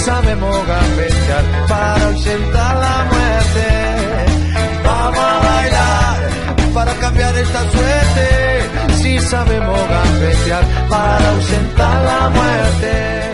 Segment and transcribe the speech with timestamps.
[0.00, 3.66] Sabemos gambetear para ausentar la muerte.
[4.84, 8.94] Vamos a bailar para cambiar esta suerte.
[9.02, 13.30] Si sabemos gambetear para ausentar la muerte.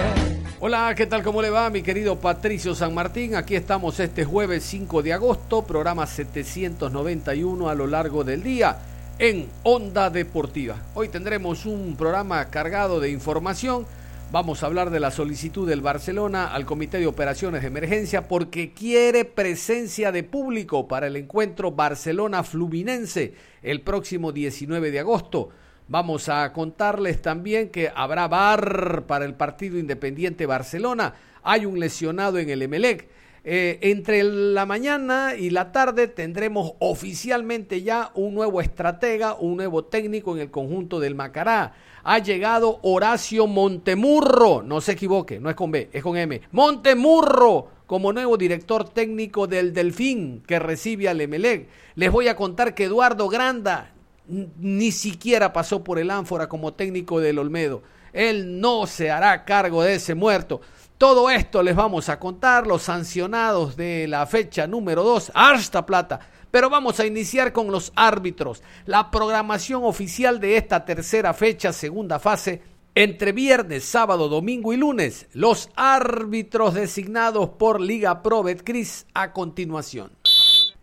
[0.59, 1.23] Hola, ¿qué tal?
[1.23, 3.37] ¿Cómo le va, mi querido Patricio San Martín?
[3.37, 8.79] Aquí estamos este jueves 5 de agosto, programa 791 a lo largo del día
[9.19, 10.77] en Onda Deportiva.
[10.95, 13.87] Hoy tendremos un programa cargado de información
[14.33, 18.73] Vamos a hablar de la solicitud del Barcelona al Comité de Operaciones de Emergencia porque
[18.73, 25.51] quiere presencia de público para el encuentro Barcelona-Fluminense el próximo 19 de agosto.
[25.87, 31.15] Vamos a contarles también que habrá bar para el partido Independiente Barcelona.
[31.45, 33.09] Hay un lesionado en el Emelec.
[33.49, 39.85] Eh, entre la mañana y la tarde tendremos oficialmente ya un nuevo estratega, un nuevo
[39.85, 41.73] técnico en el conjunto del Macará
[42.03, 47.69] ha llegado Horacio Montemurro, no se equivoque, no es con B, es con M, Montemurro
[47.87, 51.69] como nuevo director técnico del Delfín que recibe al Emelec.
[51.95, 53.93] Les voy a contar que Eduardo Granda
[54.27, 57.83] ni siquiera pasó por el ánfora como técnico del Olmedo.
[58.17, 60.63] Él no se hará cargo de ese muerto.
[60.97, 66.21] Todo esto les vamos a contar, los sancionados de la fecha número 2, hasta plata.
[66.51, 68.63] Pero vamos a iniciar con los árbitros.
[68.87, 72.63] La programación oficial de esta tercera fecha, segunda fase,
[72.95, 80.13] entre viernes, sábado, domingo y lunes, los árbitros designados por Liga Pro Betcris a continuación.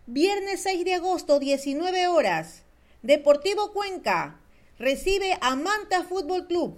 [0.06, 2.66] Viernes 6 de agosto, 19 horas.
[3.02, 4.40] Deportivo Cuenca
[4.78, 6.78] recibe a Manta Fútbol Club.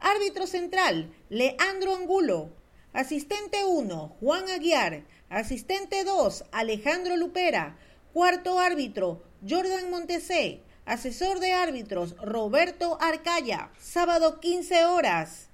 [0.00, 2.50] Árbitro central, Leandro Angulo.
[2.92, 5.04] Asistente 1, Juan Aguiar.
[5.28, 7.76] Asistente 2, Alejandro Lupera.
[8.12, 10.60] Cuarto árbitro, Jordan Montesé.
[10.84, 13.70] Asesor de árbitros, Roberto Arcaya.
[13.80, 15.48] Sábado 15 horas.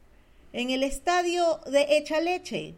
[0.52, 2.74] En el estadio de Echaleche.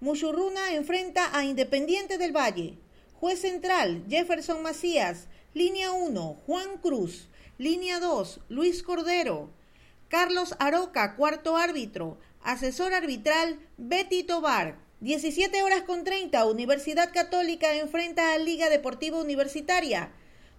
[0.00, 2.78] Muchurruna enfrenta a Independiente del Valle.
[3.14, 5.28] Juez central, Jefferson Macías.
[5.54, 7.28] Línea 1, Juan Cruz.
[7.56, 9.48] Línea 2, Luis Cordero.
[10.08, 12.16] Carlos Aroca, cuarto árbitro.
[12.40, 14.78] Asesor arbitral, Betty Tobar.
[15.00, 20.12] 17 horas con 30, Universidad Católica enfrenta a Liga Deportiva Universitaria.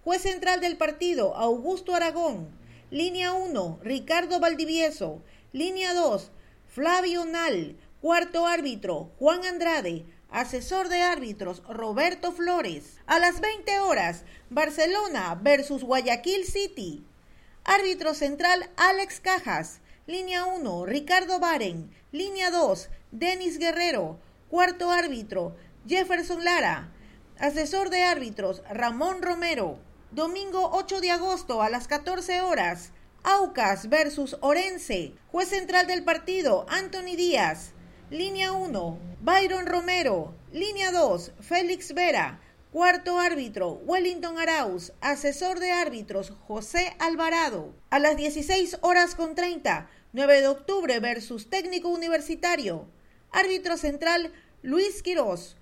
[0.04, 2.50] Juez central del partido, Augusto Aragón.
[2.92, 5.24] Línea 1, Ricardo Valdivieso.
[5.54, 6.30] Línea 2,
[6.66, 7.78] Flavio Nal.
[8.02, 10.06] Cuarto árbitro, Juan Andrade.
[10.30, 12.98] Asesor de árbitros, Roberto Flores.
[13.06, 17.07] A las 20 horas, Barcelona versus Guayaquil City.
[17.70, 19.82] Árbitro central, Alex Cajas.
[20.06, 21.92] Línea 1, Ricardo Baren.
[22.14, 24.18] Línea 2, Denis Guerrero.
[24.50, 25.54] Cuarto árbitro,
[25.86, 26.94] Jefferson Lara.
[27.38, 29.80] Asesor de árbitros, Ramón Romero.
[30.12, 32.94] Domingo 8 de agosto a las 14 horas.
[33.24, 35.12] Aucas versus Orense.
[35.34, 37.74] Juez central del partido, Anthony Díaz.
[38.10, 40.34] Línea 1, Byron Romero.
[40.54, 42.40] Línea 2, Félix Vera.
[42.72, 44.92] Cuarto árbitro, Wellington Arauz.
[45.00, 47.74] Asesor de árbitros, José Alvarado.
[47.90, 52.86] A las 16 horas con 30, 9 de octubre versus técnico universitario.
[53.32, 54.34] Árbitro central,
[54.64, 55.56] Luis Quirós.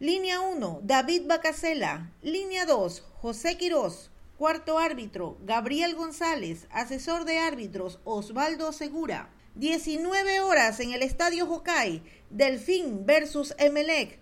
[0.00, 2.10] Línea 1, David Bacasela.
[2.22, 4.10] Línea 2, José Quirós.
[4.36, 6.66] Cuarto árbitro, Gabriel González.
[6.70, 9.30] Asesor de árbitros, Osvaldo Segura.
[9.54, 14.18] 19 horas en el Estadio Jocay, Delfín versus Emelec.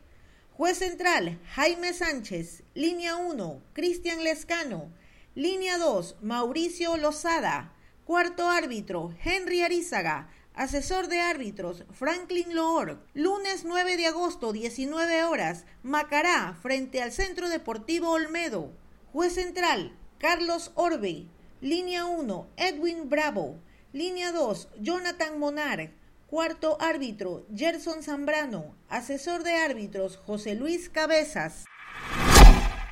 [0.57, 2.63] Juez central, Jaime Sánchez.
[2.73, 4.91] Línea 1, Cristian Lescano.
[5.35, 7.75] Línea 2, Mauricio Lozada.
[8.07, 10.31] Cuarto árbitro, Henry Arizaga.
[10.55, 13.03] Asesor de árbitros, Franklin Loor.
[13.13, 18.73] Lunes 9 de agosto, 19 horas, Macará, frente al Centro Deportivo Olmedo.
[19.13, 21.27] Juez central, Carlos Orbe.
[21.61, 23.59] Línea 1, Edwin Bravo.
[23.93, 25.91] Línea 2, Jonathan Monar.
[26.27, 28.75] Cuarto árbitro, Gerson Zambrano.
[28.89, 31.67] Asesor de árbitros, José Luis Cabezas.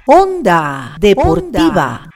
[0.06, 2.08] Onda Deportiva.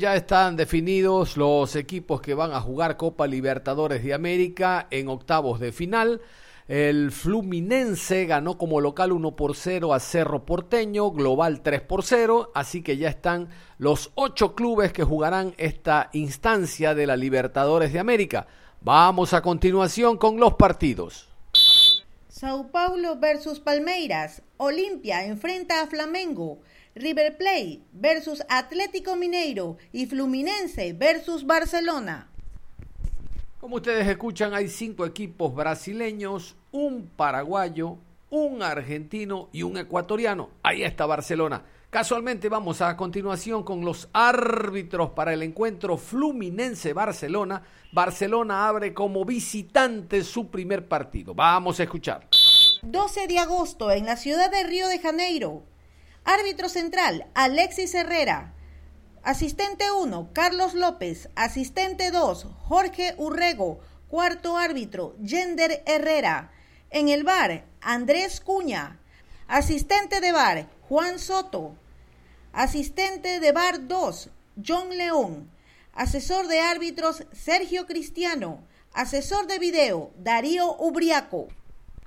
[0.00, 5.60] Ya están definidos los equipos que van a jugar Copa Libertadores de América en octavos
[5.60, 6.20] de final.
[6.66, 12.50] El Fluminense ganó como local 1 por 0 a Cerro Porteño, global 3 por 0,
[12.56, 13.48] así que ya están
[13.78, 18.48] los ocho clubes que jugarán esta instancia de la Libertadores de América.
[18.82, 21.28] Vamos a continuación con los partidos.
[22.28, 26.60] Sao Paulo versus Palmeiras, Olimpia enfrenta a Flamengo,
[26.94, 32.30] River Plate versus Atlético Mineiro y Fluminense versus Barcelona.
[33.60, 37.98] Como ustedes escuchan, hay cinco equipos brasileños, un paraguayo,
[38.30, 40.48] un argentino y un ecuatoriano.
[40.62, 41.64] Ahí está Barcelona.
[41.90, 47.64] Casualmente vamos a continuación con los árbitros para el encuentro Fluminense-Barcelona.
[47.90, 51.34] Barcelona abre como visitante su primer partido.
[51.34, 52.28] Vamos a escuchar.
[52.82, 55.64] 12 de agosto en la ciudad de Río de Janeiro.
[56.24, 58.54] Árbitro central, Alexis Herrera.
[59.24, 61.28] Asistente 1, Carlos López.
[61.34, 63.80] Asistente 2, Jorge Urrego.
[64.06, 66.52] Cuarto árbitro, Gender Herrera.
[66.90, 69.00] En el bar, Andrés Cuña.
[69.48, 71.76] Asistente de bar, Juan Soto.
[72.52, 74.28] Asistente de bar 2,
[74.66, 75.48] John León.
[75.92, 78.64] Asesor de árbitros, Sergio Cristiano.
[78.92, 81.46] Asesor de video, Darío Ubriaco.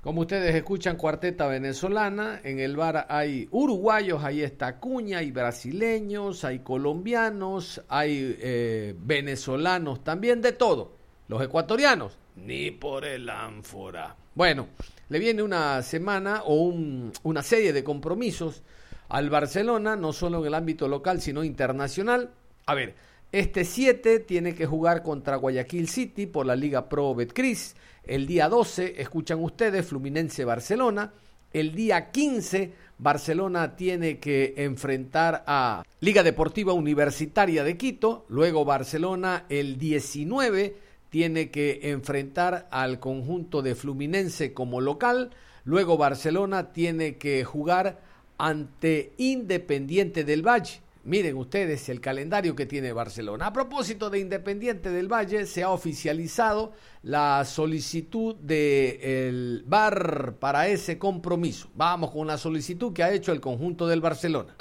[0.02, 2.42] Como ustedes escuchan, cuarteta venezolana.
[2.44, 10.04] En el bar hay uruguayos, ahí está Cuña, hay brasileños, hay colombianos, hay eh, venezolanos
[10.04, 10.94] también, de todo.
[11.28, 14.14] Los ecuatorianos, ni por el ánfora.
[14.34, 14.66] Bueno,
[15.10, 16.74] le viene una semana o
[17.22, 18.62] una serie de compromisos
[19.08, 22.30] al Barcelona, no solo en el ámbito local, sino internacional.
[22.66, 22.96] A ver,
[23.30, 27.76] este 7 tiene que jugar contra Guayaquil City por la Liga Pro Betcris.
[28.02, 31.12] El día 12, escuchan ustedes, Fluminense Barcelona.
[31.52, 38.26] El día 15, Barcelona tiene que enfrentar a Liga Deportiva Universitaria de Quito.
[38.28, 40.76] Luego Barcelona el 19
[41.14, 45.30] tiene que enfrentar al conjunto de Fluminense como local.
[45.62, 48.00] Luego Barcelona tiene que jugar
[48.36, 50.80] ante Independiente del Valle.
[51.04, 53.46] Miren ustedes el calendario que tiene Barcelona.
[53.46, 56.72] A propósito de Independiente del Valle, se ha oficializado
[57.04, 61.68] la solicitud del VAR para ese compromiso.
[61.76, 64.56] Vamos con la solicitud que ha hecho el conjunto del Barcelona.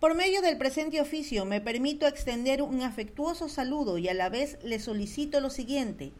[0.00, 4.56] Por medio del presente oficio me permito extender un afectuoso saludo y a la vez
[4.62, 6.12] le solicito lo siguiente.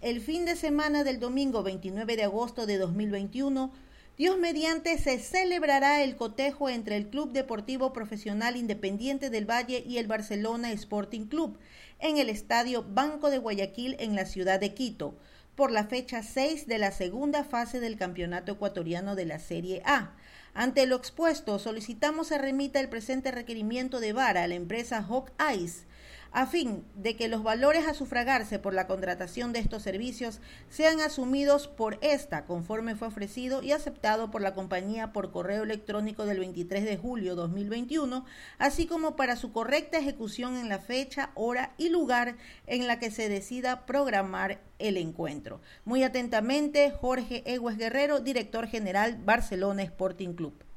[0.00, 3.72] El fin de semana del domingo 29 de agosto de 2021
[4.16, 9.98] Dios mediante se celebrará el cotejo entre el Club Deportivo Profesional Independiente del Valle y
[9.98, 11.60] el Barcelona Sporting Club
[12.00, 15.14] en el Estadio Banco de Guayaquil en la ciudad de Quito
[15.54, 20.16] por la fecha 6 de la segunda fase del Campeonato Ecuatoriano de la Serie A.
[20.58, 25.30] Ante lo expuesto, solicitamos se remita el presente requerimiento de VAR a la empresa Hawk
[25.54, 25.86] Ice
[26.32, 31.00] a fin de que los valores a sufragarse por la contratación de estos servicios sean
[31.00, 36.40] asumidos por esta conforme fue ofrecido y aceptado por la compañía por correo electrónico del
[36.40, 38.24] 23 de julio 2021,
[38.58, 42.36] así como para su correcta ejecución en la fecha, hora y lugar
[42.66, 45.60] en la que se decida programar el encuentro.
[45.84, 50.67] Muy atentamente, Jorge Egues Guerrero, director general Barcelona Sporting Club.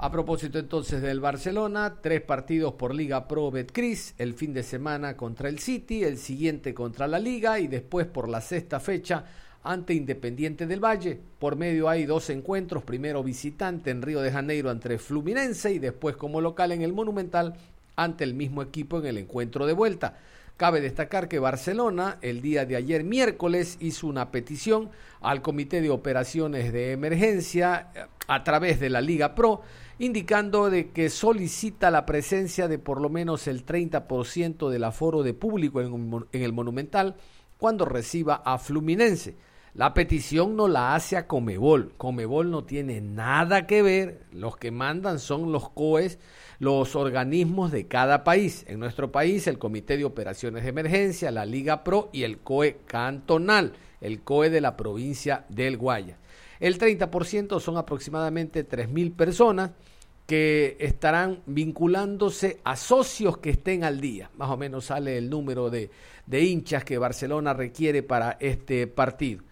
[0.00, 5.16] A propósito entonces del Barcelona, tres partidos por Liga Pro Betcris, el fin de semana
[5.16, 9.24] contra el City, el siguiente contra la Liga y después por la sexta fecha
[9.64, 11.18] ante Independiente del Valle.
[11.40, 16.14] Por medio hay dos encuentros, primero visitante en Río de Janeiro ante Fluminense y después
[16.14, 17.54] como local en el Monumental
[17.96, 20.16] ante el mismo equipo en el encuentro de vuelta.
[20.56, 24.90] Cabe destacar que Barcelona el día de ayer miércoles hizo una petición
[25.20, 29.62] al Comité de Operaciones de Emergencia eh, a través de la Liga Pro
[29.98, 35.34] indicando de que solicita la presencia de por lo menos el 30% del aforo de
[35.34, 37.16] público en, el Monumental
[37.58, 39.36] cuando reciba a Fluminense.
[39.74, 41.92] La petición no la hace a Comebol.
[41.96, 44.22] Comebol no tiene nada que ver.
[44.32, 46.18] Los que mandan son los COEs,
[46.58, 48.64] los organismos de cada país.
[48.66, 52.78] En nuestro país, el Comité de Operaciones de Emergencia, la Liga Pro y el COE
[52.86, 56.18] cantonal, el COE de la provincia del Guaya.
[56.60, 59.70] El 30% son aproximadamente 3.000 personas
[60.26, 64.30] que estarán vinculándose a socios que estén al día.
[64.36, 65.90] Más o menos sale el número de,
[66.26, 69.42] de hinchas que Barcelona requiere para este partido.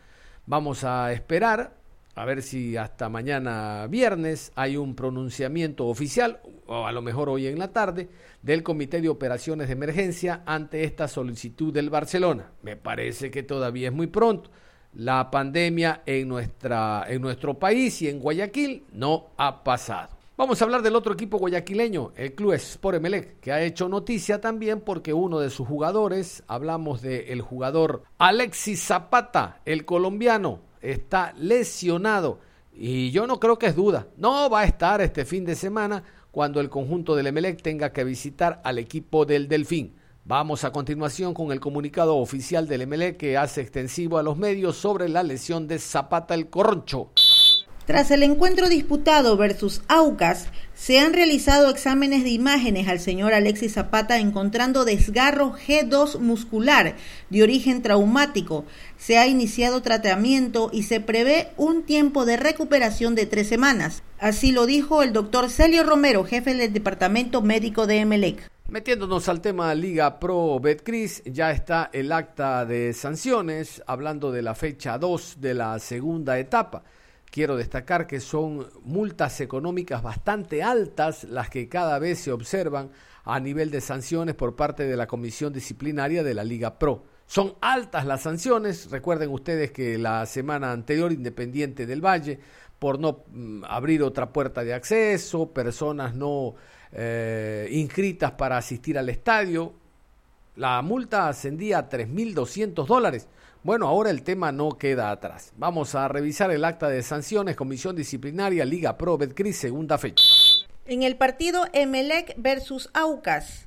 [0.45, 1.77] Vamos a esperar
[2.17, 7.47] a ver si hasta mañana viernes hay un pronunciamiento oficial, o a lo mejor hoy
[7.47, 8.09] en la tarde,
[8.41, 12.53] del Comité de Operaciones de Emergencia ante esta solicitud del Barcelona.
[12.63, 14.51] Me parece que todavía es muy pronto
[14.97, 20.17] la pandemia en, nuestra, en nuestro país y en Guayaquil no ha pasado.
[20.39, 24.39] Vamos a hablar del otro equipo guayaquileño, el Club Sport Emelec, que ha hecho noticia
[24.39, 32.39] también porque uno de sus jugadores, hablamos del jugador Alexis Zapata, el colombiano, está lesionado
[32.75, 34.09] y yo no creo que es duda.
[34.19, 38.05] No va a estar este fin de semana cuando el conjunto del Emelec tenga que
[38.05, 39.95] visitar al equipo del Delfín.
[40.29, 44.77] Vamos a continuación con el comunicado oficial del Emelec que hace extensivo a los medios
[44.77, 47.13] sobre la lesión de Zapata el Corroncho.
[47.87, 53.75] Tras el encuentro disputado versus Aucas, se han realizado exámenes de imágenes al señor Alexis
[53.75, 56.97] Zapata encontrando desgarro G2 muscular
[57.31, 58.65] de origen traumático.
[58.99, 64.03] Se ha iniciado tratamiento y se prevé un tiempo de recuperación de tres semanas.
[64.19, 68.51] Así lo dijo el doctor Celio Romero, jefe del Departamento Médico de Emelec.
[68.69, 74.57] Metiéndonos al tema Liga Pro Betcris, ya está el acta de sanciones, hablando de la
[74.57, 76.83] fecha 2 de la segunda etapa.
[77.31, 82.91] Quiero destacar que son multas económicas bastante altas las que cada vez se observan
[83.25, 87.05] a nivel de sanciones por parte de la Comisión Disciplinaria de la Liga Pro.
[87.27, 88.91] Son altas las sanciones.
[88.91, 92.39] Recuerden ustedes que la semana anterior Independiente del Valle,
[92.79, 96.55] por no mm, abrir otra puerta de acceso, personas no
[96.93, 99.75] eh, inscritas para asistir al estadio,
[100.57, 103.29] la multa ascendía a 3.200 dólares.
[103.63, 105.53] Bueno, ahora el tema no queda atrás.
[105.57, 110.25] Vamos a revisar el acta de sanciones, Comisión Disciplinaria, Liga Pro Betcris, segunda fecha.
[110.87, 113.67] En el partido Emelec versus Aucas.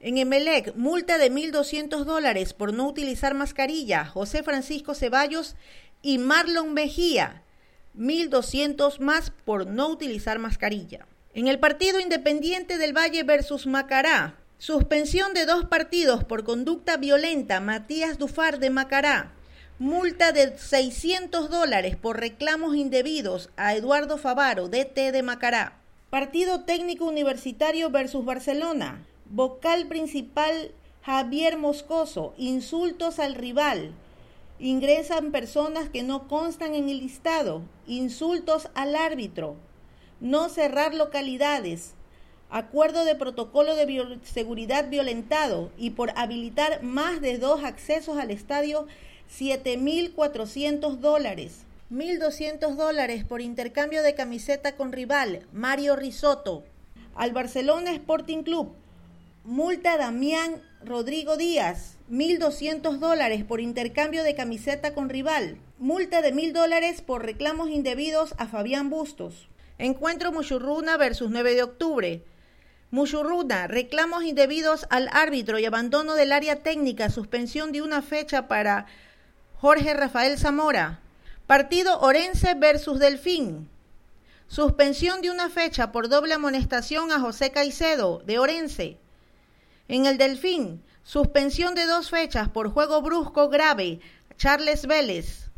[0.00, 4.04] En Emelec, multa de 1.200 dólares por no utilizar mascarilla.
[4.04, 5.56] José Francisco Ceballos
[6.02, 7.44] y Marlon Mejía.
[7.96, 11.06] 1.200 más por no utilizar mascarilla.
[11.34, 17.60] En el partido Independiente del Valle versus Macará, Suspensión de dos partidos por conducta violenta.
[17.60, 19.32] Matías Dufar de Macará.
[19.78, 25.80] Multa de 600 dólares por reclamos indebidos a Eduardo Favaro, DT de Macará.
[26.10, 29.06] Partido Técnico Universitario versus Barcelona.
[29.24, 32.34] Vocal principal Javier Moscoso.
[32.36, 33.94] Insultos al rival.
[34.58, 37.62] Ingresan personas que no constan en el listado.
[37.86, 39.56] Insultos al árbitro.
[40.20, 41.94] No cerrar localidades
[42.50, 48.86] acuerdo de protocolo de seguridad violentado y por habilitar más de dos accesos al estadio,
[49.38, 51.64] 7.400 dólares.
[51.92, 56.64] 1.200 dólares por intercambio de camiseta con rival, Mario Risotto.
[57.16, 58.74] Al Barcelona Sporting Club,
[59.44, 65.58] multa Damián Rodrigo Díaz, 1.200 dólares por intercambio de camiseta con rival.
[65.78, 69.48] Multa de 1.000 dólares por reclamos indebidos a Fabián Bustos.
[69.78, 72.22] Encuentro Muchurruna versus 9 de octubre.
[72.92, 78.86] Muchurruna, reclamos indebidos al árbitro y abandono del área técnica, suspensión de una fecha para
[79.60, 80.98] Jorge Rafael Zamora.
[81.46, 83.68] Partido Orense versus Delfín.
[84.48, 88.98] Suspensión de una fecha por doble amonestación a José Caicedo, de Orense.
[89.86, 94.00] En el Delfín, suspensión de dos fechas por juego brusco grave,
[94.36, 95.50] Charles Vélez.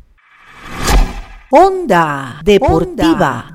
[1.49, 3.52] Onda Deportiva.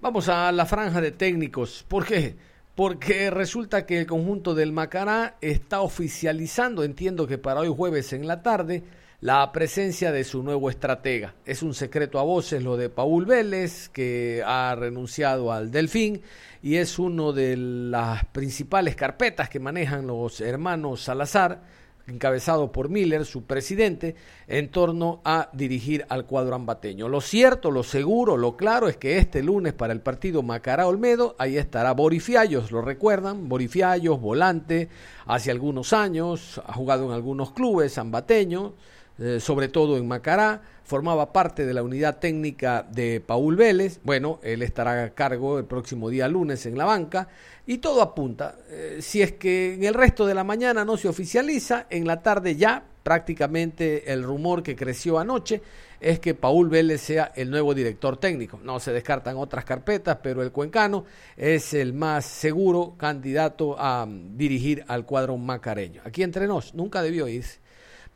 [0.00, 1.84] Vamos a la franja de técnicos.
[1.88, 2.36] ¿Por qué?
[2.76, 8.28] Porque resulta que el conjunto del Macará está oficializando, entiendo que para hoy jueves en
[8.28, 8.84] la tarde,
[9.20, 11.34] la presencia de su nuevo estratega.
[11.44, 16.22] Es un secreto a voces lo de Paul Vélez, que ha renunciado al Delfín
[16.62, 21.60] y es uno de las principales carpetas que manejan los hermanos Salazar
[22.08, 27.08] encabezado por Miller, su presidente, en torno a dirigir al cuadro ambateño.
[27.08, 31.36] Lo cierto, lo seguro, lo claro es que este lunes para el partido Macará Olmedo,
[31.38, 34.88] ahí estará Borifiallos, lo recuerdan, Borifiallos, volante,
[35.26, 38.72] hace algunos años, ha jugado en algunos clubes ambateños,
[39.18, 44.40] eh, sobre todo en Macará, formaba parte de la unidad técnica de Paul Vélez, bueno,
[44.42, 47.28] él estará a cargo el próximo día lunes en la banca,
[47.66, 51.08] y todo apunta, eh, si es que en el resto de la mañana no se
[51.08, 55.62] oficializa, en la tarde ya prácticamente el rumor que creció anoche
[56.00, 58.60] es que Paul Vélez sea el nuevo director técnico.
[58.62, 61.04] No se descartan otras carpetas, pero el cuencano
[61.36, 66.02] es el más seguro candidato a dirigir al cuadro macareño.
[66.04, 67.60] Aquí entre nos, nunca debió irse.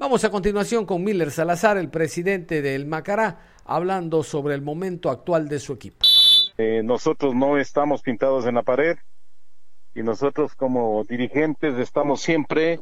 [0.03, 5.47] Vamos a continuación con Miller Salazar, el presidente del Macará, hablando sobre el momento actual
[5.49, 6.05] de su equipo.
[6.59, 8.97] Eh, nosotros no estamos pintados en la pared
[9.95, 12.81] y nosotros como dirigentes estamos siempre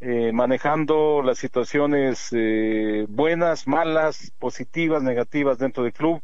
[0.00, 6.22] eh, manejando las situaciones eh, buenas, malas, positivas, negativas dentro del club.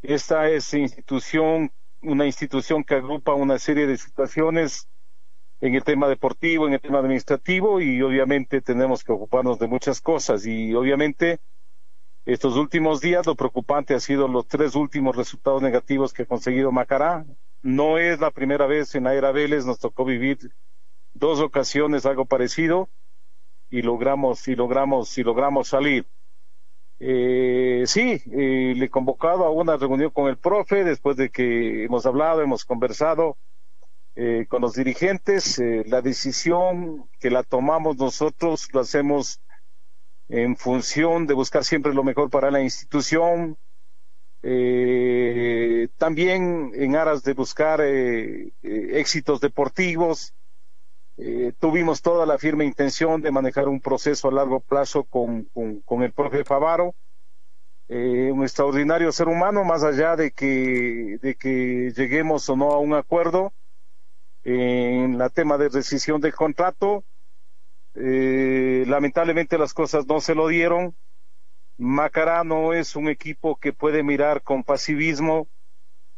[0.00, 1.72] Esta es institución,
[2.02, 4.86] una institución que agrupa una serie de situaciones
[5.64, 10.02] en el tema deportivo, en el tema administrativo y obviamente tenemos que ocuparnos de muchas
[10.02, 11.40] cosas y obviamente
[12.26, 16.70] estos últimos días lo preocupante ha sido los tres últimos resultados negativos que ha conseguido
[16.70, 17.24] Macará.
[17.62, 20.38] No es la primera vez en la Vélez, nos tocó vivir
[21.14, 22.90] dos ocasiones algo parecido
[23.70, 26.06] y logramos y logramos y logramos salir.
[26.98, 31.84] Eh, sí, eh, le he convocado a una reunión con el profe después de que
[31.84, 33.38] hemos hablado, hemos conversado
[34.16, 35.58] eh, con los dirigentes.
[35.58, 39.40] Eh, la decisión que la tomamos nosotros lo hacemos
[40.28, 43.58] en función de buscar siempre lo mejor para la institución,
[44.42, 50.32] eh, también en aras de buscar eh, éxitos deportivos.
[51.60, 56.02] tuvimos toda la firme intención de manejar un proceso a largo plazo con, con, con
[56.02, 56.94] el profe Favaro,
[57.88, 62.94] un extraordinario ser humano, más allá de que, de que lleguemos o no a un
[62.94, 63.52] acuerdo
[64.44, 67.04] en la tema de rescisión del contrato.
[67.94, 70.94] lamentablemente las cosas no se lo dieron
[71.76, 75.48] Macará no es un equipo que puede mirar con pasivismo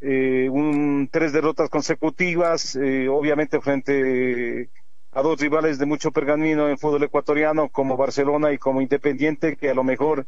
[0.00, 4.70] eh, un, tres derrotas consecutivas, eh, obviamente frente
[5.12, 9.70] a dos rivales de mucho pergamino en fútbol ecuatoriano como Barcelona y como Independiente, que
[9.70, 10.26] a lo mejor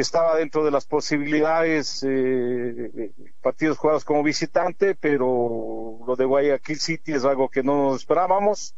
[0.00, 7.12] estaba dentro de las posibilidades eh, partidos jugados como visitante, pero lo de Guayaquil City
[7.12, 8.74] es algo que no nos esperábamos.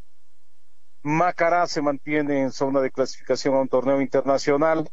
[1.03, 4.91] Macará se mantiene en zona de clasificación a un torneo internacional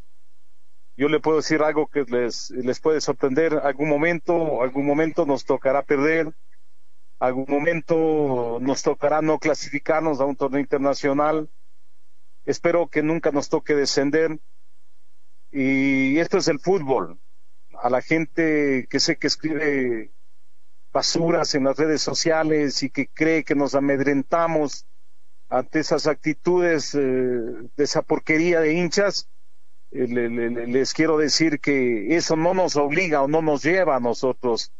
[0.97, 3.55] yo le puedo decir algo que les, les puede sorprender.
[3.55, 6.31] Algún momento, algún momento nos tocará perder,
[7.19, 11.49] algún momento nos tocará no clasificarnos a un torneo internacional.
[12.45, 14.39] Espero que nunca nos toque descender.
[15.51, 17.19] Y esto es el fútbol.
[17.81, 20.11] A la gente que sé que escribe
[20.91, 24.85] basuras en las redes sociales y que cree que nos amedrentamos
[25.49, 29.29] ante esas actitudes eh, de esa porquería de hinchas,
[29.91, 34.71] eh, les quiero decir que eso no nos obliga o no nos lleva a nosotros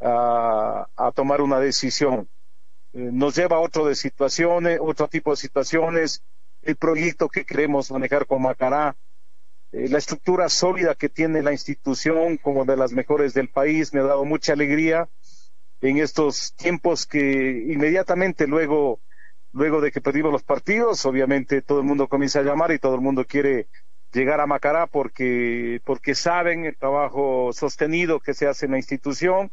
[0.00, 2.28] a, tomar una decisión.
[2.92, 6.22] Eh, nos lleva a otro de situaciones, otro tipo de situaciones,
[6.62, 8.96] el proyecto que queremos manejar con Macará,
[9.74, 14.00] eh, la estructura sólida que tiene la institución como de las mejores del país, me
[14.00, 15.08] ha dado mucha alegría
[15.80, 19.00] en estos tiempos que inmediatamente luego,
[19.52, 22.94] luego de que perdimos los partidos, obviamente todo el mundo comienza a llamar y todo
[22.94, 23.66] el mundo quiere
[24.12, 29.50] llegar a Macará porque, porque saben el trabajo sostenido que se hace en la institución.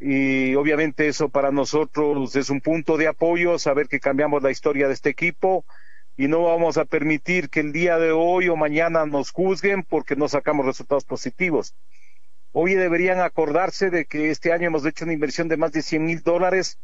[0.00, 4.86] Y obviamente eso para nosotros es un punto de apoyo, saber que cambiamos la historia
[4.86, 5.66] de este equipo
[6.18, 10.16] y no vamos a permitir que el día de hoy o mañana nos juzguen porque
[10.16, 11.74] no sacamos resultados positivos.
[12.52, 16.04] Hoy deberían acordarse de que este año hemos hecho una inversión de más de 100
[16.04, 16.78] mil dólares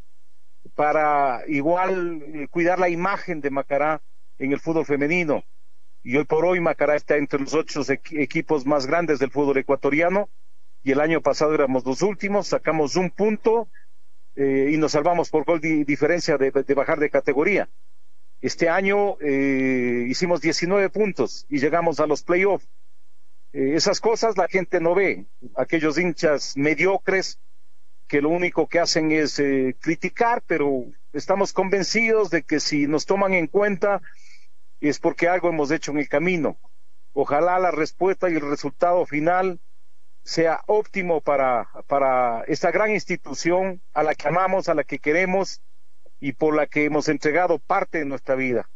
[0.77, 4.01] para igual eh, cuidar la imagen de Macará
[4.39, 5.45] en el fútbol femenino
[6.05, 7.81] y hoy por hoy Macará está entre los ocho
[8.13, 10.29] equipos más grandes del fútbol ecuatoriano
[10.85, 13.69] y el año pasado éramos los últimos, sacamos un punto
[14.37, 17.69] eh, y nos salvamos por gol de diferencia de, bajar de categoría.
[18.45, 22.69] Este año eh, hicimos 19 puntos y llegamos a los playoffs.
[23.55, 25.25] Eh, esas cosas la gente no ve.
[25.57, 27.41] Aquellos hinchas mediocres
[28.07, 29.43] que lo único que hacen es
[29.81, 34.03] criticar, pero estamos convencidos de que si nos toman en cuenta,
[34.79, 36.59] es porque algo hemos hecho en el camino.
[37.15, 39.59] Ojalá la respuesta y el resultado final
[40.23, 45.63] sea óptimo para, para esta gran institución a la que amamos, a la que queremos
[46.21, 48.71] y por la que hemos entregado parte de nuestra vida.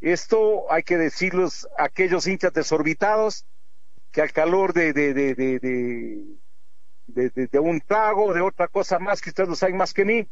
[0.00, 3.46] Esto hay que decirles a aquellos hinchas desorbitados
[4.12, 6.36] que al calor de, de, de, de,
[7.06, 10.28] de un trago, de otra cosa más que ustedes lo saben más que mí,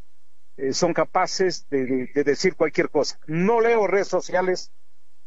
[0.56, 3.18] eh, son capaces de, decir cualquier cosa.
[3.26, 4.72] No leo redes sociales,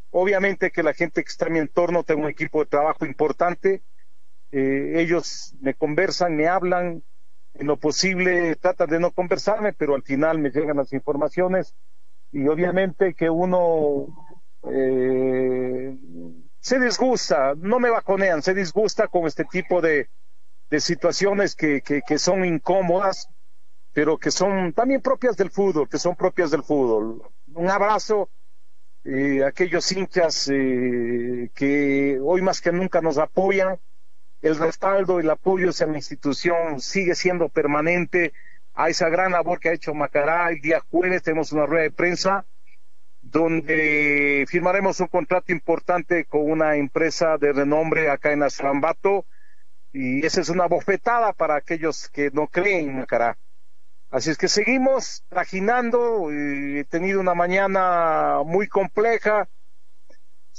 [0.09, 3.83] Obviamente que la gente que está en mi entorno, tengo un equipo de trabajo importante,
[4.51, 7.03] eh, ellos me conversan, me hablan,
[7.59, 11.75] en lo posible tratan de no conversarme, pero al final me llegan las informaciones
[12.31, 14.07] y obviamente que uno
[14.71, 15.97] eh,
[16.59, 20.09] se disgusta, no me bajonean, se disgusta con este tipo de,
[20.69, 23.29] de situaciones que, que, son incómodas,
[23.93, 27.21] pero que son también propias del fútbol, que son propias del fútbol.
[27.53, 28.29] Un abrazo
[29.03, 33.79] eh, aquellos hinchas eh, que hoy más que nunca nos apoyan.
[34.41, 38.33] El respaldo, el apoyo hacia la institución sigue siendo permanente
[38.73, 40.49] a esa gran labor que ha hecho Macará.
[40.49, 42.45] El día jueves tenemos una rueda de prensa
[43.21, 49.25] donde firmaremos un contrato importante con una empresa de renombre acá en Azuambato
[49.91, 53.37] y esa es una bofetada para aquellos que no creen en Macará.
[54.09, 59.49] Así es que seguimos trajinando, he tenido una mañana muy compleja.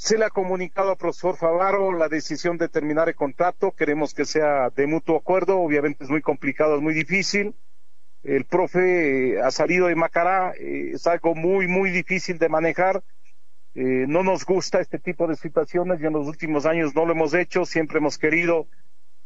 [0.00, 4.24] Se le ha comunicado al profesor Favaro la decisión de terminar el contrato, queremos que
[4.24, 7.56] sea de mutuo acuerdo, obviamente es muy complicado, es muy difícil.
[8.22, 13.02] El profe ha salido de Macará, eh, es algo muy, muy difícil de manejar.
[13.74, 17.10] Eh, no nos gusta este tipo de situaciones y en los últimos años no lo
[17.10, 18.68] hemos hecho, siempre hemos querido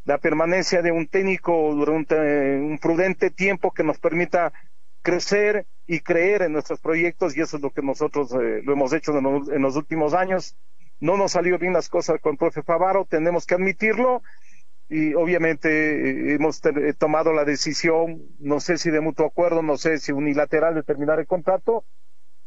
[0.06, 2.14] la permanencia de un técnico durante
[2.56, 4.54] un prudente tiempo que nos permita
[5.02, 8.92] crecer y creer en nuestros proyectos y eso es lo que nosotros eh, lo hemos
[8.92, 10.56] hecho en los, últimos años.
[11.00, 14.22] No nos salió bien las cosas con el profe Favaro, tenemos que admitirlo
[14.88, 16.60] y obviamente eh, hemos
[16.98, 21.18] tomado la decisión, no sé si de mutuo acuerdo, no sé si unilateral de terminar
[21.18, 21.84] el contrato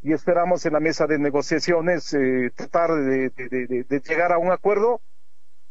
[0.02, 5.02] y esperamos en la mesa de negociaciones eh, tratar de, de llegar a un acuerdo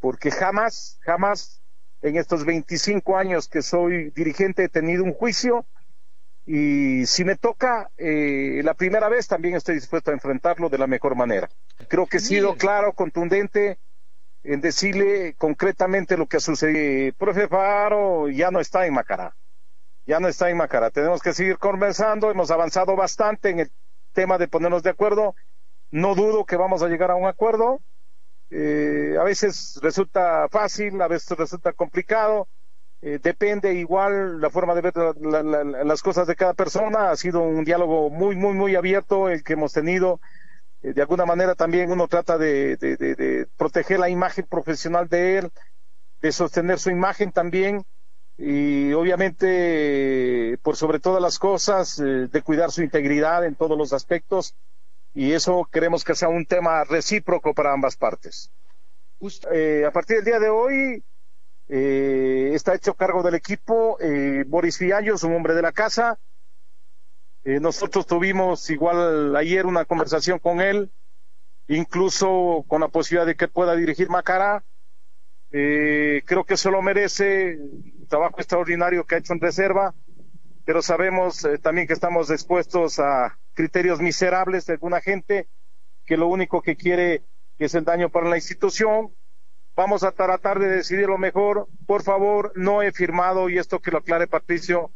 [0.00, 1.62] porque jamás, jamás
[2.02, 5.64] en estos 25 años que soy dirigente he tenido un juicio
[6.46, 10.86] y si me toca eh, la primera vez también estoy dispuesto a enfrentarlo de la
[10.86, 11.48] mejor manera.
[11.88, 13.78] Creo que he sido claro, contundente
[14.42, 17.14] en decirle concretamente lo que ha sucedido.
[17.16, 19.34] Profe Faro ya no está en Macará,
[20.06, 20.90] ya no está en Macará.
[20.90, 23.72] Tenemos que seguir conversando, hemos avanzado bastante en el
[24.12, 25.34] tema de ponernos de acuerdo.
[25.90, 27.80] No dudo que vamos a llegar a un acuerdo.
[28.50, 32.48] Eh, a veces resulta fácil, a veces resulta complicado
[33.06, 34.94] eh, depende igual la forma de ver
[35.84, 37.10] las cosas de cada persona.
[37.10, 40.22] Ha sido un diálogo muy, muy, muy abierto el que hemos tenido.
[40.80, 45.50] Eh, de alguna manera también uno trata de, proteger la imagen profesional de él,
[46.22, 47.84] de sostener su imagen también
[48.38, 53.92] y obviamente por sobre todas las cosas eh, de cuidar su integridad en todos los
[53.92, 54.54] aspectos
[55.12, 58.50] y eso queremos que sea un tema recíproco para ambas partes.
[59.20, 61.04] a partir del día de hoy
[61.68, 66.18] eh, está hecho cargo del equipo eh, Boris Fiallos, un hombre de la casa.
[67.44, 70.90] Eh, nosotros tuvimos igual ayer una conversación con él,
[71.68, 74.64] incluso con la posibilidad de que pueda dirigir Macará.
[75.50, 79.94] creo que se lo merece, el trabajo extraordinario que ha hecho en reserva,
[80.64, 85.48] pero sabemos también que estamos expuestos a criterios miserables de alguna gente
[86.04, 87.22] que lo único que quiere
[87.58, 89.14] es el daño para la institución,
[89.76, 91.68] Vamos a tratar de decidir lo mejor.
[91.86, 94.92] Por favor, no he firmado, y esto que lo aclare Patricio,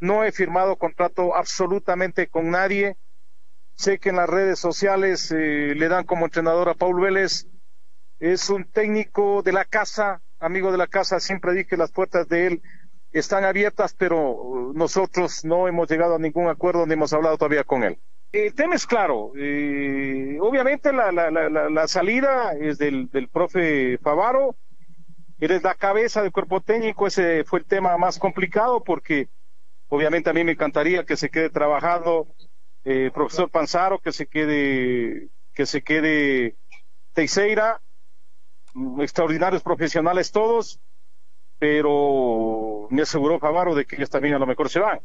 [0.00, 2.96] no he firmado contrato absolutamente con nadie.
[3.74, 7.46] Sé que en las redes sociales eh, le dan como entrenador a Paul Vélez.
[8.18, 11.20] Es un técnico de la casa, amigo de la casa.
[11.20, 12.62] Siempre dije que las puertas de él
[13.12, 17.84] están abiertas, pero nosotros no hemos llegado a ningún acuerdo ni hemos hablado todavía con
[17.84, 17.98] él.
[18.32, 19.32] El tema es claro.
[19.36, 24.56] Eh, obviamente la, la, la, la, salida es del, del profe Favaro.
[25.40, 27.06] Eres la cabeza del cuerpo técnico.
[27.06, 29.28] Ese fue el tema más complicado porque
[29.88, 32.28] obviamente a mí me encantaría que se quede trabajando
[32.84, 36.56] eh, profesor Panzaro, que se quede, que se quede
[37.12, 37.80] Teixeira,
[39.00, 40.80] extraordinarios profesionales todos,
[41.58, 45.00] pero me aseguró Favaro de que ellos también a lo mejor se van.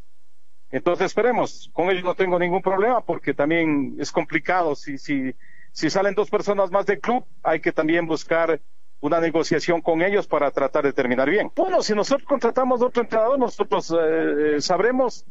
[0.74, 4.74] Entonces esperemos, con ellos no tengo ningún problema porque también es complicado.
[4.74, 5.36] Si, si,
[5.72, 8.60] si salen dos personas más del club, hay que también buscar
[9.00, 11.52] una negociación con ellos para tratar de terminar bien.
[11.56, 15.28] Bueno, si nosotros contratamos otro entrenador, nosotros eh, eh, sabremos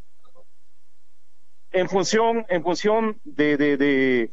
[1.72, 4.30] en función, en función de, de, de,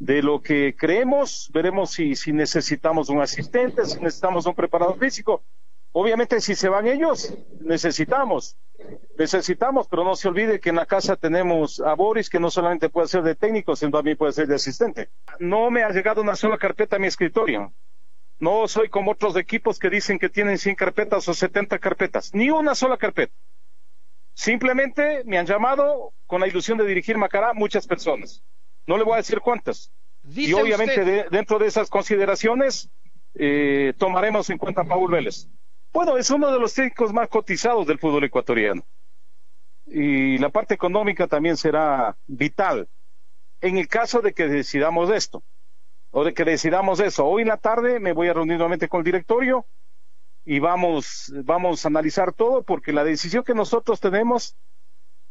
[0.00, 5.44] de, lo que creemos, veremos si, si necesitamos un asistente, si necesitamos un preparador físico.
[5.92, 8.56] Obviamente si se van ellos, necesitamos,
[9.18, 12.88] necesitamos, pero no se olvide que en la casa tenemos a Boris, que no solamente
[12.88, 15.10] puede ser de técnico, sino también puede ser de asistente.
[15.40, 17.72] No me ha llegado una sola carpeta a mi escritorio.
[18.38, 22.50] No soy como otros equipos que dicen que tienen 100 carpetas o 70 carpetas, ni
[22.50, 23.34] una sola carpeta.
[24.32, 28.42] Simplemente me han llamado con la ilusión de dirigir Macará muchas personas.
[28.86, 29.92] No le voy a decir cuántas.
[30.24, 32.88] y obviamente dentro de esas consideraciones
[33.34, 35.48] eh, tomaremos en cuenta a Paul Vélez.
[35.92, 38.86] Bueno, es uno de los técnicos más cotizados del fútbol ecuatoriano.
[39.86, 42.88] Y la parte económica también será vital.
[43.60, 45.42] En el caso de que decidamos esto,
[46.10, 48.98] o de que decidamos eso, hoy en la tarde me voy a reunir nuevamente con
[48.98, 49.66] el directorio
[50.44, 54.56] y vamos, vamos a analizar todo, porque la decisión que nosotros tenemos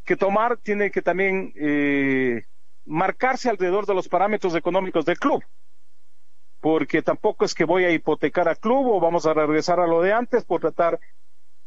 [0.04, 2.44] que tomar tiene que también eh,
[2.86, 5.42] marcarse alrededor de los parámetros económicos del club
[6.62, 10.02] porque tampoco es que voy a hipotecar al club o vamos a regresar a lo
[10.02, 11.00] de antes por tratar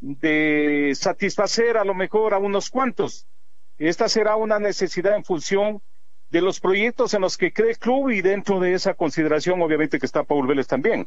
[0.01, 3.27] de satisfacer a lo mejor a unos cuantos.
[3.79, 5.81] Esta será una necesidad en función
[6.31, 9.99] de los proyectos en los que cree el club y dentro de esa consideración obviamente
[9.99, 11.07] que está Paul Vélez también.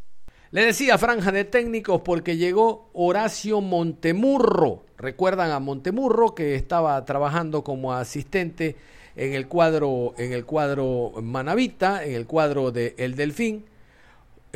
[0.52, 4.86] Le decía franja de técnicos porque llegó Horacio Montemurro.
[4.98, 8.76] Recuerdan a Montemurro que estaba trabajando como asistente
[9.16, 13.66] en el cuadro en el cuadro Manavita, en el cuadro de El Delfín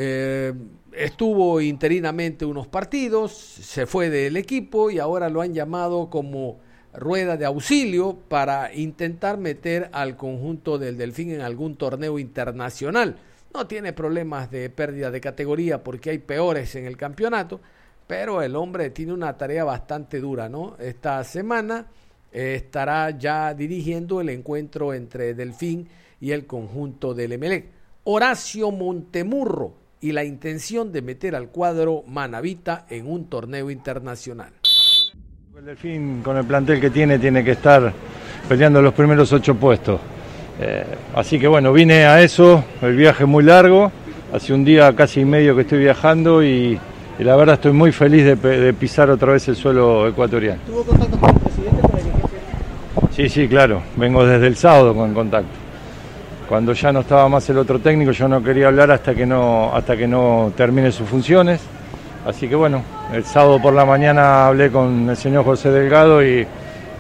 [0.01, 0.53] eh,
[0.93, 6.57] estuvo interinamente unos partidos, se fue del equipo y ahora lo han llamado como
[6.93, 13.17] rueda de auxilio para intentar meter al conjunto del Delfín en algún torneo internacional.
[13.53, 17.59] No tiene problemas de pérdida de categoría porque hay peores en el campeonato,
[18.07, 20.77] pero el hombre tiene una tarea bastante dura, ¿no?
[20.79, 21.87] Esta semana
[22.31, 25.89] eh, estará ya dirigiendo el encuentro entre Delfín
[26.21, 27.65] y el conjunto del Emelec.
[28.05, 34.51] Horacio Montemurro y la intención de meter al cuadro Manavita en un torneo internacional.
[35.57, 37.91] El Delfín con el plantel que tiene tiene que estar
[38.47, 39.99] peleando los primeros ocho puestos.
[40.61, 40.85] Eh,
[41.15, 43.91] así que bueno, vine a eso, el viaje es muy largo,
[44.33, 46.79] hace un día casi y medio que estoy viajando y,
[47.17, 50.61] y la verdad estoy muy feliz de, de, pisar otra vez el suelo ecuatoriano.
[50.65, 52.09] ¿Tuvo contacto con el presidente para que
[53.11, 55.68] Sí, sí, claro, vengo desde el sábado con contacto.
[56.49, 59.71] Cuando ya no estaba más el otro técnico, yo no quería hablar hasta que no,
[59.71, 61.61] hasta que no termine sus funciones.
[62.25, 62.81] Así que bueno,
[63.13, 66.47] el sábado por la mañana hablé con el señor José Delgado y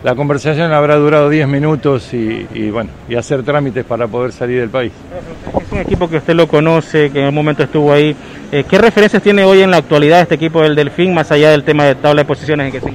[0.03, 4.59] la conversación habrá durado 10 minutos y, y, bueno, y hacer trámites para poder salir
[4.59, 4.91] del país.
[5.59, 8.15] Es un equipo que usted lo conoce, que en un momento estuvo ahí.
[8.51, 11.63] Eh, ¿Qué referencias tiene hoy en la actualidad este equipo del Delfín, más allá del
[11.63, 12.93] tema de tabla de posiciones en que se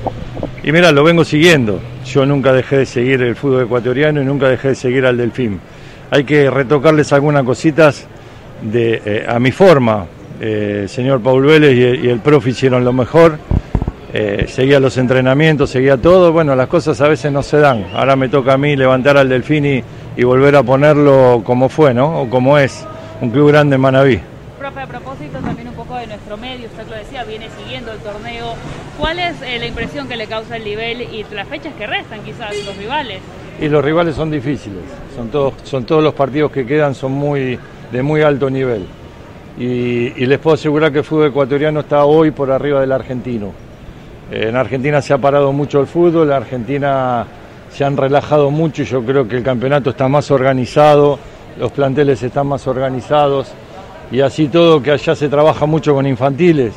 [0.62, 1.80] Y mira, lo vengo siguiendo.
[2.06, 5.58] Yo nunca dejé de seguir el fútbol ecuatoriano y nunca dejé de seguir al Delfín.
[6.14, 8.06] Hay que retocarles algunas cositas
[8.62, 10.06] de, eh, a mi forma.
[10.40, 13.36] Eh, señor Paul Vélez y, el profe hicieron lo mejor
[14.12, 16.30] eh, seguía los entrenamientos, seguía todo.
[16.30, 17.86] Bueno, las cosas a veces no se dan.
[17.92, 19.82] Ahora me toca a mí levantar al Delfín y,
[20.16, 22.20] y volver a ponerlo como fue, ¿no?
[22.20, 22.86] O como es,
[23.20, 24.20] un club grande en Manaví.
[24.56, 27.98] Profe, a propósito también un poco de nuestro medio, usted lo decía, viene siguiendo el
[27.98, 28.54] torneo.
[29.00, 32.22] ¿Cuál es eh, la impresión que le causa el nivel y las fechas que restan
[32.22, 33.18] quizás, los rivales?
[33.60, 34.82] Y los rivales son difíciles,
[35.14, 37.58] son todos, son todos los partidos que quedan, son muy
[37.92, 38.84] de muy alto nivel.
[39.58, 43.52] Y, y les puedo asegurar que el fútbol ecuatoriano está hoy por arriba del argentino.
[44.30, 47.26] En Argentina se ha parado mucho el fútbol, en Argentina
[47.70, 51.18] se han relajado mucho y yo creo que el campeonato está más organizado,
[51.58, 53.52] los planteles están más organizados
[54.10, 56.72] y así todo que allá se trabaja mucho con infantiles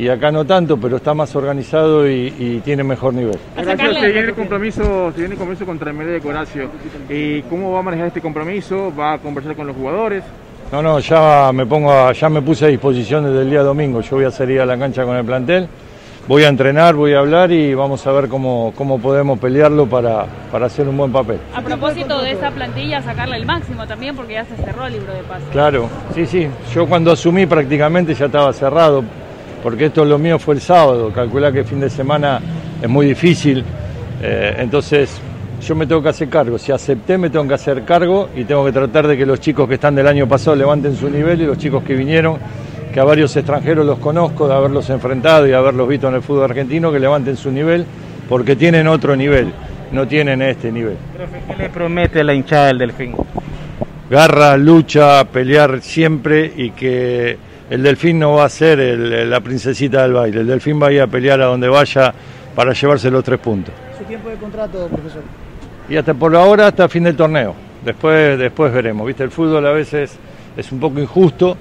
[0.00, 3.38] y acá no tanto, pero está más organizado y, y tiene mejor nivel.
[3.56, 6.70] Horacio, se viene el compromiso, se viene el compromiso contra el de Horacio.
[7.08, 8.92] ¿Y cómo va a manejar este compromiso?
[8.98, 10.24] ¿Va a conversar con los jugadores?
[10.72, 14.00] No, no, ya me pongo, a, ya me puse a disposición desde el día domingo.
[14.00, 15.68] Yo voy a salir a la cancha con el plantel
[16.30, 20.26] voy a entrenar, voy a hablar y vamos a ver cómo, cómo podemos pelearlo para,
[20.52, 21.40] para hacer un buen papel.
[21.52, 25.12] A propósito de esa plantilla, sacarle el máximo también porque ya se cerró el libro
[25.12, 25.48] de pases.
[25.50, 26.48] Claro, sí, sí.
[26.72, 29.02] Yo cuando asumí prácticamente ya estaba cerrado,
[29.62, 31.12] porque esto lo mío fue el sábado.
[31.12, 32.40] Calculá que el fin de semana
[32.80, 33.64] es muy difícil.
[34.22, 35.20] Eh, entonces
[35.66, 36.58] yo me tengo que hacer cargo.
[36.58, 39.68] Si acepté, me tengo que hacer cargo y tengo que tratar de que los chicos
[39.68, 42.38] que están del año pasado levanten su nivel y los chicos que vinieron
[42.92, 46.44] que a varios extranjeros los conozco, de haberlos enfrentado y haberlos visto en el fútbol
[46.44, 47.86] argentino, que levanten su nivel,
[48.28, 49.52] porque tienen otro nivel,
[49.92, 50.96] no tienen este nivel.
[51.46, 53.14] ¿Qué le promete la hinchada del Delfín?
[54.10, 57.38] Garra, lucha, pelear siempre y que
[57.70, 60.92] el Delfín no va a ser el, la princesita del baile, el Delfín va a
[60.92, 62.12] ir a pelear a donde vaya
[62.54, 63.72] para llevarse los tres puntos.
[63.96, 65.22] ¿Su tiempo de contrato, profesor?
[65.88, 67.54] Y hasta por ahora, hasta fin del torneo.
[67.84, 69.06] Después, después veremos.
[69.06, 70.12] Viste, el fútbol a veces
[70.56, 71.56] es un poco injusto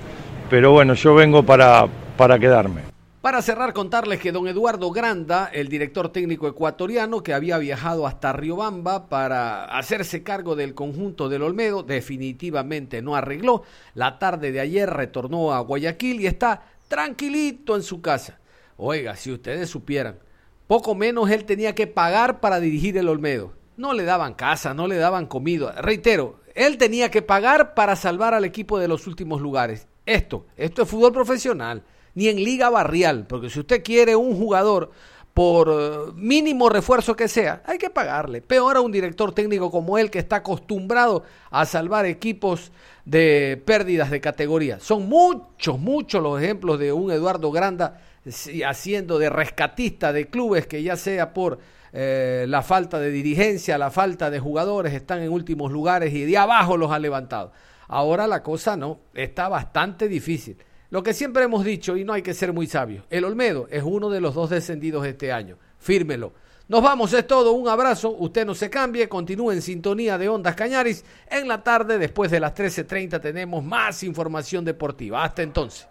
[0.50, 1.86] pero bueno, yo vengo para,
[2.18, 2.89] para quedarme.
[3.22, 8.32] Para cerrar, contarles que don Eduardo Granda, el director técnico ecuatoriano que había viajado hasta
[8.32, 13.64] Riobamba para hacerse cargo del conjunto del Olmedo, definitivamente no arregló.
[13.94, 18.40] La tarde de ayer retornó a Guayaquil y está tranquilito en su casa.
[18.78, 20.20] Oiga, si ustedes supieran,
[20.66, 23.52] poco menos él tenía que pagar para dirigir el Olmedo.
[23.76, 25.74] No le daban casa, no le daban comida.
[25.82, 30.82] Reitero, él tenía que pagar para salvar al equipo de los últimos lugares esto, esto
[30.82, 31.84] es fútbol profesional,
[32.20, 34.92] ni en liga barrial, porque si usted quiere un jugador
[35.34, 38.42] por eh, mínimo refuerzo que sea, hay que pagarle.
[38.42, 42.74] Peor a un director técnico como él que está acostumbrado a salvar equipos
[43.06, 44.82] de pérdidas de categoría.
[44.82, 48.02] Son muchos, muchos los ejemplos de un Eduardo Granda
[48.68, 51.60] haciendo de rescatista de clubes que ya sea por
[51.94, 56.38] eh, la falta de dirigencia, la falta de jugadores, están en últimos lugares y de
[56.38, 57.54] abajo los ha levantado.
[57.88, 60.58] Ahora la cosa no, está bastante difícil.
[60.90, 63.84] Lo que siempre hemos dicho, y no hay que ser muy sabio, el Olmedo es
[63.84, 65.58] uno de los dos descendidos este año.
[65.78, 66.34] Fírmelo.
[66.68, 70.56] Nos vamos, es todo, un abrazo, usted no se cambie, continúe en sintonía de Ondas
[70.56, 71.04] Cañaris.
[71.30, 75.24] En la tarde, después de las 13.30, tenemos más información deportiva.
[75.24, 75.88] Hasta entonces.